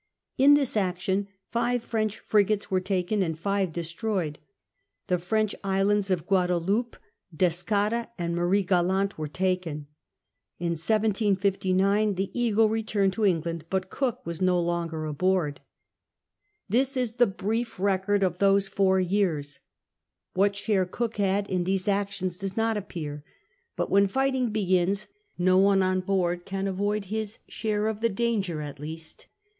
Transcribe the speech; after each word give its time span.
In 0.35 0.55
this 0.55 0.75
action 0.75 1.27
five 1.51 1.83
French 1.83 2.17
frigates 2.17 2.71
were 2.71 2.79
taken 2.79 3.21
and 3.21 3.37
five 3.37 3.71
destroyed. 3.71 4.39
The 5.05 5.19
French 5.19 5.53
islands 5.63 6.09
of 6.09 6.25
Guadaloupe, 6.25 6.97
Descada^ 7.37 8.07
and 8.17 8.33
Marie 8.35 8.63
Galante 8.63 9.13
were 9.19 9.27
taken. 9.27 9.85
In 10.57 10.71
1759 10.71 12.15
the 12.15 12.31
Eagle 12.33 12.67
re 12.67 12.81
turned 12.81 13.13
to 13.13 13.25
England, 13.27 13.65
but 13.69 13.91
Cook 13.91 14.25
was 14.25 14.41
no 14.41 14.59
longer 14.59 15.05
aboard. 15.05 15.57
CAPTAIN 15.57 15.61
COON 15.61 16.41
OHAr. 16.47 16.65
This 16.67 16.97
is 16.97 17.15
the 17.17 17.27
brief 17.27 17.79
record 17.79 18.23
of 18.23 18.39
those 18.39 18.67
four 18.67 18.99
years* 18.99 19.59
What 20.33 20.55
share 20.55 20.87
Cook 20.87 21.17
had 21.17 21.47
in 21.47 21.63
these 21.63 21.87
actions 21.87 22.39
does 22.39 22.57
not 22.57 22.75
appear. 22.75 23.23
But 23.75 23.91
when 23.91 24.07
fighting 24.07 24.49
begins, 24.49 25.05
no 25.37 25.59
one 25.59 25.83
on 25.83 25.99
boat'd 26.01 26.45
can 26.47 26.65
avoid 26.67 27.05
his 27.05 27.37
share 27.47 27.85
of 27.85 27.99
the 28.01 28.09
danger 28.09 28.61
at 28.61 28.79
least. 28.79 29.27